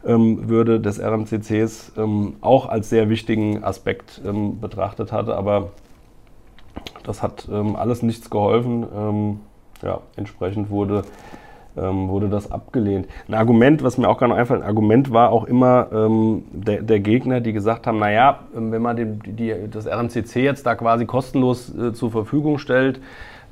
[0.04, 5.36] ähm, würde, des RMCCs ähm, auch als sehr wichtigen Aspekt ähm, betrachtet hatte.
[5.36, 5.70] Aber
[7.04, 9.40] das hat alles nichts geholfen.
[9.82, 11.04] ja, entsprechend wurde
[11.80, 13.08] ähm, wurde das abgelehnt.
[13.28, 16.82] Ein Argument, was mir auch gerade noch einfällt, ein Argument war auch immer ähm, der,
[16.82, 20.74] der, Gegner, die gesagt haben, naja, ähm, wenn man den, die, das RMCC jetzt da
[20.74, 23.00] quasi kostenlos äh, zur Verfügung stellt,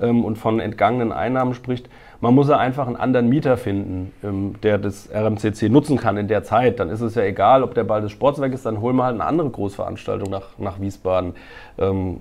[0.01, 1.89] ähm, und von entgangenen Einnahmen spricht.
[2.21, 6.29] Man muss ja einfach einen anderen Mieter finden, ähm, der das RMCC nutzen kann in
[6.29, 6.81] der Zeit.
[6.81, 9.05] Dann ist es ja egal, ob der Ball des Sports weg ist, dann holen wir
[9.05, 11.35] halt eine andere Großveranstaltung nach, nach Wiesbaden.
[11.79, 12.21] Ähm,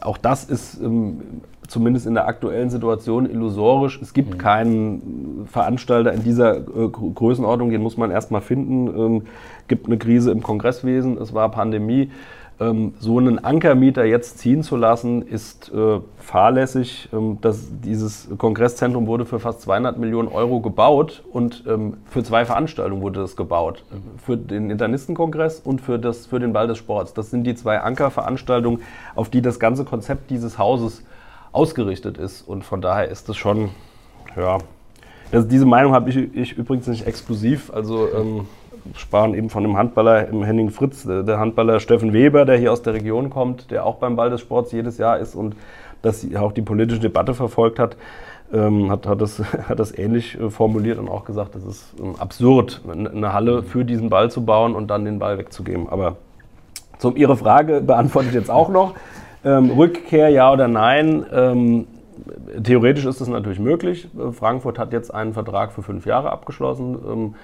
[0.00, 4.00] auch das ist ähm, zumindest in der aktuellen Situation illusorisch.
[4.00, 4.38] Es gibt mhm.
[4.38, 8.88] keinen Veranstalter in dieser äh, Größenordnung, den muss man erstmal finden.
[8.88, 9.22] Ähm,
[9.68, 12.10] gibt eine Krise im Kongresswesen, es war Pandemie.
[12.60, 17.08] Ähm, so einen Ankermieter jetzt ziehen zu lassen, ist äh, fahrlässig.
[17.12, 22.44] Ähm, das, dieses Kongresszentrum wurde für fast 200 Millionen Euro gebaut und ähm, für zwei
[22.44, 23.84] Veranstaltungen wurde das gebaut.
[24.24, 27.12] Für den Internistenkongress und für, das, für den Ball des Sports.
[27.12, 28.82] Das sind die zwei Ankerveranstaltungen,
[29.16, 31.04] auf die das ganze Konzept dieses Hauses
[31.50, 32.42] ausgerichtet ist.
[32.42, 33.70] Und von daher ist es schon,
[34.36, 34.58] ja,
[35.32, 37.72] also diese Meinung habe ich, ich, übrigens nicht exklusiv.
[37.74, 38.46] Also ähm,
[38.96, 42.94] sprachen eben von dem Handballer Henning Fritz, der Handballer Steffen Weber, der hier aus der
[42.94, 45.56] Region kommt, der auch beim Ball des Sports jedes Jahr ist und
[46.02, 47.96] das auch die politische Debatte verfolgt hat,
[48.52, 52.14] ähm, hat, hat, das, hat das ähnlich äh, formuliert und auch gesagt, das ist ähm,
[52.18, 55.88] absurd, eine Halle für diesen Ball zu bauen und dann den Ball wegzugeben.
[55.88, 56.16] Aber
[56.98, 58.94] zum Ihre Frage beantworte ich jetzt auch noch.
[59.44, 61.26] Ähm, Rückkehr ja oder nein?
[61.32, 61.86] Ähm,
[62.62, 64.08] theoretisch ist es natürlich möglich.
[64.16, 67.34] Äh, Frankfurt hat jetzt einen Vertrag für fünf Jahre abgeschlossen.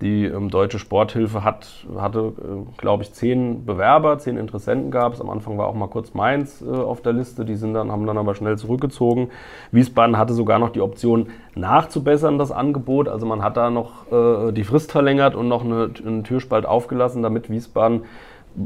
[0.00, 5.20] Die ähm, Deutsche Sporthilfe hat, hatte, äh, glaube ich, zehn Bewerber, zehn Interessenten gab es.
[5.20, 7.44] Am Anfang war auch mal kurz Mainz äh, auf der Liste.
[7.44, 9.28] Die sind dann, haben dann aber schnell zurückgezogen.
[9.72, 13.08] Wiesbaden hatte sogar noch die Option nachzubessern, das Angebot.
[13.08, 17.22] Also man hat da noch äh, die Frist verlängert und noch eine, einen Türspalt aufgelassen,
[17.22, 18.02] damit Wiesbaden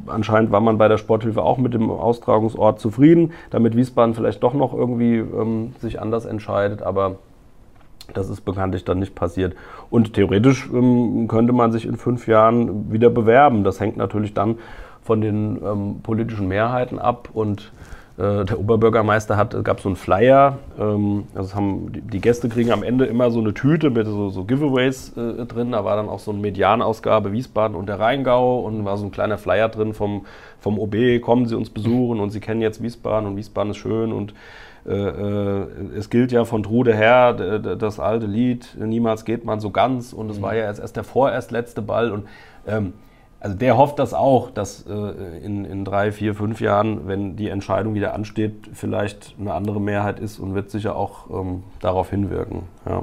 [0.07, 4.55] Anscheinend war man bei der Sporthilfe auch mit dem Austragungsort zufrieden, damit Wiesbaden vielleicht doch
[4.55, 7.17] noch irgendwie ähm, sich anders entscheidet, aber
[8.13, 9.55] das ist bekanntlich dann nicht passiert.
[9.91, 13.65] Und theoretisch ähm, könnte man sich in fünf Jahren wieder bewerben.
[13.65, 14.59] Das hängt natürlich dann
[15.03, 17.73] von den ähm, politischen Mehrheiten ab und
[18.17, 23.07] der Oberbürgermeister hat, gab so einen Flyer, ähm, also haben, die Gäste kriegen am Ende
[23.07, 25.73] immer so eine Tüte mit so, so Giveaways äh, drin.
[25.73, 29.11] Da war dann auch so eine Medianausgabe Wiesbaden und der Rheingau und war so ein
[29.11, 30.27] kleiner Flyer drin vom,
[30.61, 34.13] vom OB, kommen Sie uns besuchen und Sie kennen jetzt Wiesbaden und Wiesbaden ist schön
[34.13, 34.33] und
[34.87, 39.71] äh, äh es gilt ja von Trude her das alte Lied, niemals geht man so
[39.71, 40.43] ganz und es mhm.
[40.43, 42.29] war ja erst, erst der vorerst letzte Ball und
[42.67, 42.93] ähm,
[43.45, 44.93] also der hofft das auch, dass äh,
[45.45, 50.19] in, in drei, vier, fünf Jahren, wenn die Entscheidung wieder ansteht, vielleicht eine andere Mehrheit
[50.19, 52.63] ist und wird sicher auch ähm, darauf hinwirken.
[52.89, 53.03] Ja.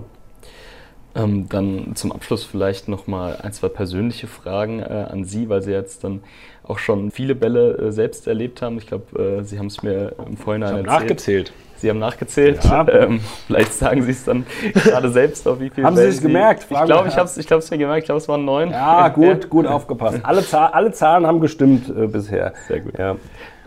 [1.14, 5.72] Ähm, dann zum Abschluss vielleicht nochmal ein, zwei persönliche Fragen äh, an Sie, weil Sie
[5.72, 6.24] jetzt dann
[6.64, 8.80] auch schon viele Bälle äh, selbst erlebt haben.
[8.80, 11.02] Ich glaube, äh, Sie haben es mir im Vorhinein ich erzählt.
[11.02, 11.54] nachgezählt.
[11.82, 12.64] Sie haben nachgezählt.
[12.64, 12.88] Ja.
[12.88, 15.84] Ähm, vielleicht sagen Sie es dann gerade selbst, auf wie viel.
[15.84, 16.68] Haben Sie es gemerkt?
[16.70, 18.00] ich glaube, ich habe es ich mir gemerkt.
[18.00, 18.72] Ich glaube, es waren neun.
[18.72, 20.20] Ja, gut, gut aufgepasst.
[20.24, 22.54] Alle, Zahl, alle Zahlen haben gestimmt äh, bisher.
[22.68, 22.98] Sehr gut.
[22.98, 23.16] Ja.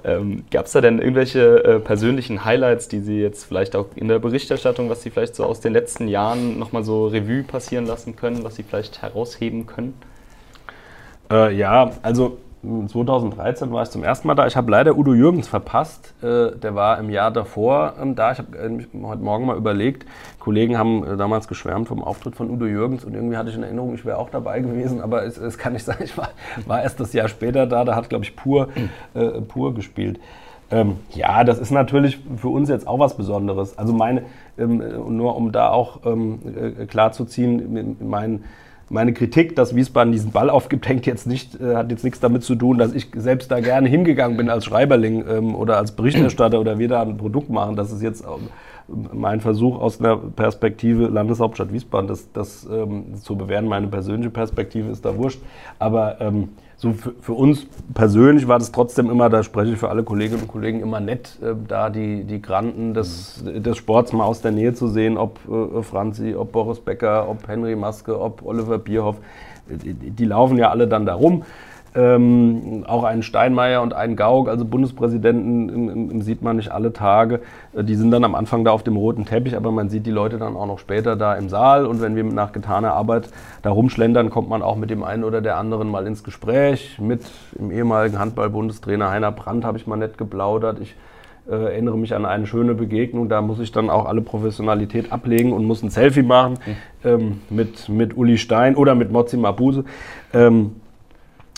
[0.04, 4.08] Ähm, Gab es da denn irgendwelche äh, persönlichen Highlights, die Sie jetzt vielleicht auch in
[4.08, 8.14] der Berichterstattung, was Sie vielleicht so aus den letzten Jahren nochmal so Revue passieren lassen
[8.14, 9.94] können, was Sie vielleicht herausheben können?
[11.30, 12.38] Äh, ja, also
[12.88, 14.46] 2013 war ich zum ersten Mal da.
[14.46, 16.14] Ich habe leider Udo Jürgens verpasst.
[16.22, 18.32] Äh, der war im Jahr davor ähm, da.
[18.32, 20.06] Ich habe äh, heute Morgen mal überlegt.
[20.38, 23.62] Kollegen haben äh, damals geschwärmt vom Auftritt von Udo Jürgens und irgendwie hatte ich in
[23.62, 25.98] Erinnerung, ich wäre auch dabei gewesen, aber es, es, kann nicht sein.
[26.00, 26.30] Ich war,
[26.66, 27.84] war erst das Jahr später da.
[27.84, 28.68] Da hat, glaube ich, Pur,
[29.14, 30.18] äh, Pur gespielt.
[30.70, 33.76] Ähm, ja, das ist natürlich für uns jetzt auch was Besonderes.
[33.76, 34.22] Also meine,
[34.58, 34.82] ähm,
[35.16, 38.44] nur um da auch ähm, klar zu ziehen, mein
[38.90, 42.42] meine Kritik, dass Wiesbaden diesen Ball aufgibt, hängt jetzt nicht, äh, hat jetzt nichts damit
[42.42, 46.60] zu tun, dass ich selbst da gerne hingegangen bin als Schreiberling ähm, oder als Berichterstatter
[46.60, 47.76] oder wir da ein Produkt machen.
[47.76, 48.24] Das ist jetzt
[48.88, 53.66] mein Versuch aus einer Perspektive Landeshauptstadt Wiesbaden, das, das ähm, zu bewerten.
[53.68, 55.40] Meine persönliche Perspektive ist da wurscht.
[55.78, 59.88] Aber ähm, so für, für, uns persönlich war das trotzdem immer, da spreche ich für
[59.88, 64.24] alle Kolleginnen und Kollegen, immer nett, äh, da die, die Granten des, des Sports mal
[64.24, 68.44] aus der Nähe zu sehen, ob äh, Franzi, ob Boris Becker, ob Henry Maske, ob
[68.44, 69.16] Oliver Bierhoff.
[69.66, 71.44] Die, die laufen ja alle dann da rum.
[71.96, 76.92] Ähm, auch einen Steinmeier und einen Gauck, also Bundespräsidenten, im, im, sieht man nicht alle
[76.92, 77.40] Tage.
[77.72, 80.10] Äh, die sind dann am Anfang da auf dem roten Teppich, aber man sieht die
[80.10, 81.86] Leute dann auch noch später da im Saal.
[81.86, 83.28] Und wenn wir nach getaner Arbeit
[83.62, 86.98] da rumschlendern, kommt man auch mit dem einen oder der anderen mal ins Gespräch.
[86.98, 87.22] Mit
[87.56, 90.80] dem ehemaligen Handball-Bundestrainer Heiner Brandt habe ich mal nett geplaudert.
[90.80, 90.96] Ich
[91.48, 93.28] äh, erinnere mich an eine schöne Begegnung.
[93.28, 97.08] Da muss ich dann auch alle Professionalität ablegen und muss ein Selfie machen mhm.
[97.08, 99.84] ähm, mit, mit Uli Stein oder mit Mozzi Mabuse.
[100.32, 100.72] Ähm,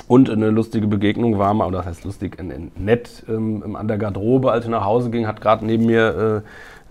[0.08, 2.38] und eine lustige Begegnung war mal, oder das heißt lustig,
[2.76, 6.42] nett ähm, an der Garderobe, als ich nach Hause ging, hat gerade neben mir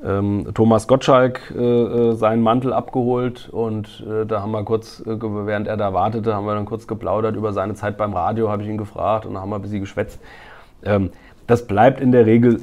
[0.04, 5.01] äh, ähm, Thomas Gottschalk äh, äh, seinen Mantel abgeholt und äh, da haben wir kurz,
[5.06, 8.49] äh, während er da wartete, haben wir dann kurz geplaudert über seine Zeit beim Radio,
[8.49, 10.19] habe ich ihn gefragt und dann haben wir ein bisschen geschwätzt.
[10.84, 11.12] Ähm,
[11.47, 12.60] das bleibt in der Regel,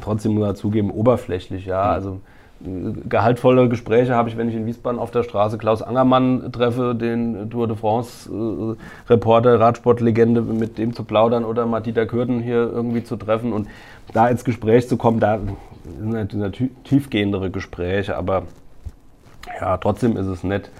[0.00, 1.66] trotzdem muss man zugeben, oberflächlich.
[1.66, 1.90] Ja, mhm.
[1.90, 2.20] also
[2.60, 7.50] gehaltvolle Gespräche habe ich, wenn ich in Wiesbaden auf der Straße Klaus Angermann treffe, den
[7.50, 8.30] Tour de France
[9.08, 13.68] äh, Radsportlegende, mit dem zu plaudern oder mal Dieter Kürten hier irgendwie zu treffen und
[14.12, 15.38] da ins Gespräch zu kommen, da
[16.00, 18.42] sind natürlich tiefgehendere Gespräche, aber
[19.60, 20.70] ja, trotzdem ist es nett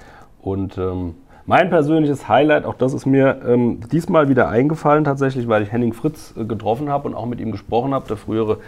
[0.42, 1.14] und ähm,
[1.46, 5.94] mein persönliches Highlight, auch das ist mir ähm, diesmal wieder eingefallen tatsächlich, weil ich Henning
[5.94, 8.58] Fritz äh, getroffen habe und auch mit ihm gesprochen habe, der frühere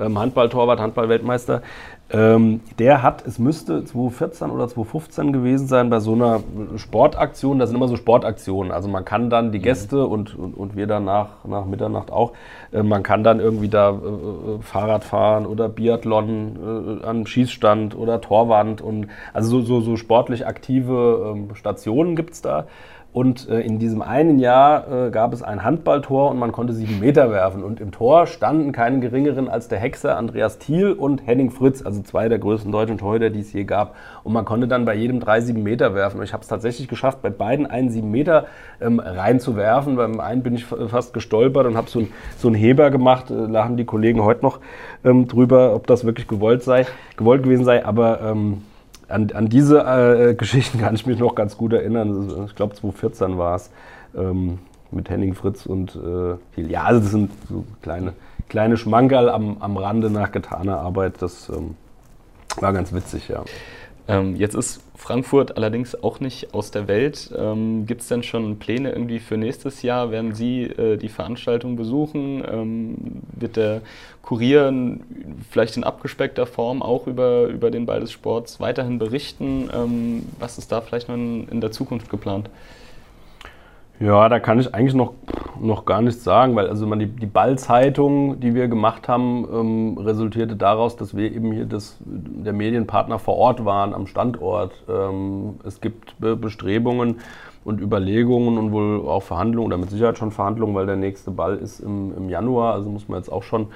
[0.00, 1.62] ähm, Handballtorwart, Handballweltmeister.
[2.10, 6.40] Ähm, der hat, es müsste 2014 oder 2015 gewesen sein, bei so einer
[6.76, 9.62] Sportaktion, das sind immer so Sportaktionen, also man kann dann die mhm.
[9.62, 12.32] Gäste und, und, und wir dann nach, nach Mitternacht auch,
[12.72, 17.96] äh, man kann dann irgendwie da äh, äh Fahrrad fahren oder Biathlon äh, am Schießstand
[17.96, 22.66] oder Torwand und also so, so, so sportlich aktive äh, Stationen gibt es da.
[23.14, 26.98] Und äh, in diesem einen Jahr äh, gab es ein Handballtor und man konnte sieben
[26.98, 27.62] Meter werfen.
[27.62, 31.93] Und im Tor standen keine geringeren als der Hexer Andreas Thiel und Henning Fritz, also
[32.02, 33.94] zwei der größten deutschen Torhüter, die es je gab.
[34.24, 36.22] Und man konnte dann bei jedem drei sieben Meter werfen.
[36.22, 38.46] Ich habe es tatsächlich geschafft, bei beiden einen sieben Meter
[38.80, 39.96] ähm, reinzuwerfen.
[39.96, 43.30] Beim einen bin ich fast gestolpert und habe so, ein, so einen Heber gemacht.
[43.30, 44.60] Äh, lachen die Kollegen heute noch
[45.04, 47.84] ähm, drüber, ob das wirklich gewollt sei, gewollt gewesen sei.
[47.84, 48.62] Aber ähm,
[49.08, 52.46] an, an diese äh, Geschichten kann ich mich noch ganz gut erinnern.
[52.46, 53.70] Ich glaube, 2014 war es
[54.94, 58.14] mit Henning Fritz und äh, Ja, also das sind so kleine,
[58.48, 61.20] kleine Schmankerl am, am Rande nach getaner Arbeit.
[61.20, 61.76] Das ähm,
[62.60, 63.44] war ganz witzig, ja.
[64.06, 67.32] Ähm, jetzt ist Frankfurt allerdings auch nicht aus der Welt.
[67.36, 70.10] Ähm, Gibt es denn schon Pläne irgendwie für nächstes Jahr?
[70.10, 72.44] Werden Sie äh, die Veranstaltung besuchen?
[72.46, 72.96] Ähm,
[73.32, 73.80] wird der
[74.20, 74.72] Kurier
[75.50, 79.70] vielleicht in abgespeckter Form auch über, über den Ball des Sports weiterhin berichten?
[79.74, 82.50] Ähm, was ist da vielleicht noch in, in der Zukunft geplant?
[84.00, 85.14] Ja, da kann ich eigentlich noch,
[85.60, 89.98] noch gar nichts sagen, weil also man die, die Ballzeitung, die wir gemacht haben, ähm,
[89.98, 94.72] resultierte daraus, dass wir eben hier das, der Medienpartner vor Ort waren, am Standort.
[94.88, 97.16] Ähm, es gibt Be Bestrebungen
[97.64, 101.56] und Überlegungen und wohl auch Verhandlungen, oder mit Sicherheit schon Verhandlungen, weil der nächste Ball
[101.56, 103.68] ist im, im Januar, also muss man jetzt auch schon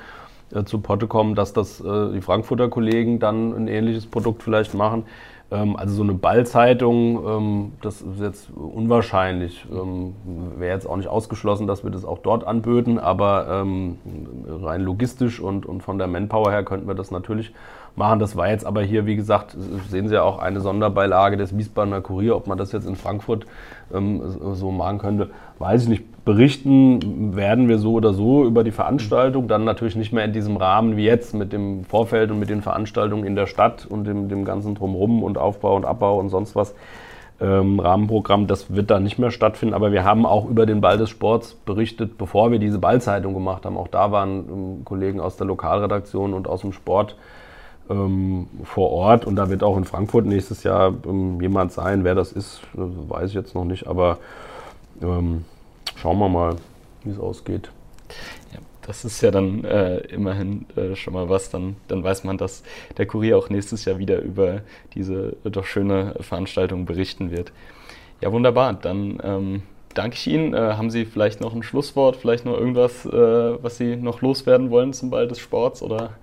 [0.53, 4.75] äh, zu Potte kommen, dass das äh, die Frankfurter Kollegen dann ein ähnliches Produkt vielleicht
[4.75, 5.05] machen.
[5.51, 9.67] Ähm, also so eine Ballzeitung, ähm, das ist jetzt unwahrscheinlich.
[9.73, 10.15] Ähm,
[10.59, 13.65] Wäre jetzt auch nicht ausgeschlossen, dass wir das auch dort anböten, aber
[14.49, 17.53] rein logistisch und, und von der Manpower her könnten wir das natürlich
[17.97, 18.19] machen.
[18.19, 19.57] Das war jetzt aber hier, wie gesagt,
[19.89, 22.37] sehen Sie ja auch eine Sonderbeilage des Wiesbadener Kurier.
[22.37, 23.47] Ob man das jetzt in Frankfurt
[23.91, 26.05] so machen könnte, weiß ich nicht.
[26.29, 30.59] Berichten werden wir so oder so über die Veranstaltung, dann natürlich nicht mehr in diesem
[30.59, 34.29] Rahmen wie jetzt mit dem Vorfeld und mit den Veranstaltungen in der Stadt und dem,
[34.29, 36.75] dem ganzen Drumherum und Aufbau und Abbau und sonst was.
[37.41, 40.99] Ähm, Rahmenprogramm, das wird dann nicht mehr stattfinden, aber wir haben auch über den Ball
[40.99, 43.79] des Sports berichtet, bevor wir diese Ballzeitung gemacht haben.
[43.79, 47.17] Auch da waren ähm, Kollegen aus der Lokalredaktion und aus dem Sport
[47.89, 52.05] ähm, vor Ort und da wird auch in Frankfurt nächstes Jahr ähm, jemand sein.
[52.05, 54.19] Wer das ist, weiß ich jetzt noch nicht, aber
[55.01, 55.47] ähm,
[56.01, 56.57] schauen wir mal,
[57.05, 57.71] wie es ausgeht.
[58.53, 61.51] Ja, das ist ja dann äh, immerhin äh, schon mal was.
[61.51, 62.63] Dann, dann weiß man, dass
[62.97, 64.63] der Kurier auch nächstes Jahr wieder über
[64.95, 67.53] diese doch schöne Veranstaltung berichten wird.
[68.21, 68.75] Ja, wunderbar.
[68.75, 69.63] Dann ähm,
[69.95, 70.55] danke ich Ihnen.
[70.55, 73.13] Äh, haben Sie vielleicht noch ein Schlusswort, vielleicht noch irgendwas, äh,
[73.63, 75.83] was Sie noch loswerden wollen zum Ball des Sports?
[75.83, 76.17] Oder?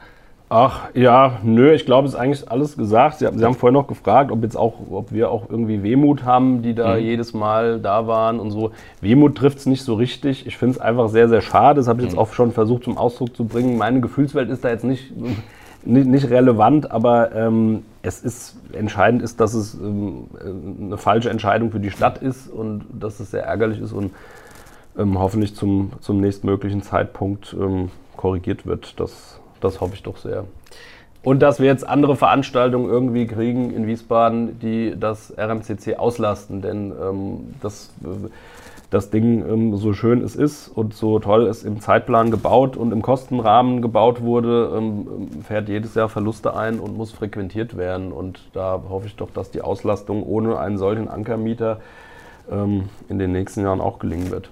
[0.47, 3.17] Ach ja, nö, ich glaube, es ist eigentlich alles gesagt.
[3.17, 6.61] Sie, Sie, haben vorhin noch gefragt, ob jetzt auch, ob wir auch irgendwie Wehmut haben,
[6.61, 7.01] die da mhm.
[7.01, 8.71] jedes Mal da waren und so.
[9.01, 10.45] Wehmut trifft es nicht so richtig.
[10.45, 11.77] Ich finde es einfach sehr, sehr schade.
[11.77, 12.11] Das habe ich mhm.
[12.11, 13.77] jetzt auch schon versucht zum Ausdruck zu bringen.
[13.77, 15.13] Meine Gefühlswelt ist da jetzt nicht,
[15.83, 20.27] nicht, nicht relevant, aber ähm, es ist entscheidend ist, dass es ähm,
[20.79, 24.11] eine falsche Entscheidung für die Stadt ist und dass es sehr ärgerlich ist und
[24.95, 28.99] ähm, hoffentlich zum, zum nächstmöglichen Zeitpunkt ähm, korrigiert wird.
[28.99, 30.45] Das das hoffe ich doch sehr.
[31.25, 36.61] Und dass wir jetzt andere Veranstaltungen irgendwie kriegen in Wiesbaden, die das RMCC auslasten.
[36.61, 37.91] Denn ähm, das,
[38.91, 42.91] das Ding, ähm, so schön es ist und so toll es im Zeitplan gebaut und
[42.91, 48.11] im Kostenrahmen gebaut wurde, ähm, fährt jedes Jahr Verluste ein und muss frequentiert werden.
[48.11, 51.79] Und da hoffe ich doch, dass die Auslastung ohne einen solchen Ankermieter
[52.51, 54.51] ähm, in den nächsten Jahren auch gelingen wird.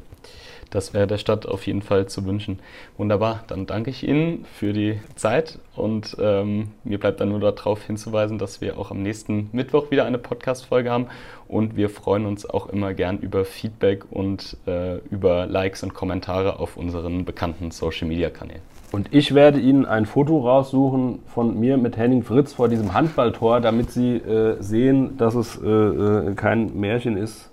[0.74, 2.58] Das wäre der Stadt auf jeden Fall zu wünschen.
[2.98, 7.84] Wunderbar, dann danke ich Ihnen für die Zeit und ähm, mir bleibt dann nur darauf
[7.84, 11.06] hinzuweisen, dass wir auch am nächsten Mittwoch wieder eine Podcast-Folge haben
[11.48, 16.58] und wir freuen uns auch immer gern über Feedback und äh, über Likes und Kommentare
[16.58, 18.64] auf unseren bekannten Social-Media-Kanälen.
[18.92, 23.62] Und ich werde Ihnen ein Foto raussuchen von mir mit Henning Fritz vor diesem Handballtor,
[23.62, 27.52] damit Sie äh, sehen, dass es äh, äh kein Märchen ist,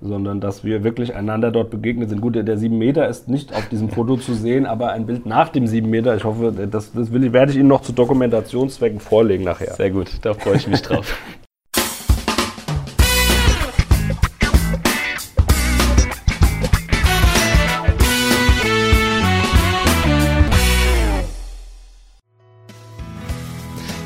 [0.00, 2.20] sondern dass wir wirklich einander dort begegnet sind.
[2.20, 5.48] Gut, der 7 Meter ist nicht auf diesem Foto zu sehen, aber ein Bild nach
[5.48, 9.44] dem 7 Meter, ich hoffe, das, das will, werde ich Ihnen noch zu Dokumentationszwecken vorlegen
[9.44, 9.74] nachher.
[9.74, 11.16] Sehr gut, da freue ich mich drauf.